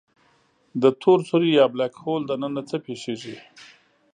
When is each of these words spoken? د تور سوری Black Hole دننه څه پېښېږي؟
د 0.81 0.83
تور 1.01 1.19
سوری 1.29 1.51
Black 1.73 1.93
Hole 2.01 2.25
دننه 2.29 2.61
څه 2.69 2.77
پېښېږي؟ 2.85 3.35